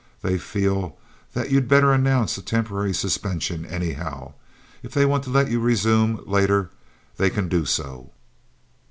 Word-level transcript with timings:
They 0.23 0.39
feel 0.39 0.97
that 1.33 1.51
you'd 1.51 1.67
better 1.67 1.93
announce 1.93 2.35
a 2.35 2.41
temporary 2.41 2.91
suspension, 2.91 3.67
anyhow; 3.67 4.23
and 4.23 4.33
if 4.89 4.95
they 4.95 5.05
want 5.05 5.23
to 5.25 5.29
let 5.29 5.51
you 5.51 5.59
resume 5.59 6.23
later 6.25 6.71
they 7.17 7.29
can 7.29 7.47
do 7.47 7.65
so." 7.65 8.09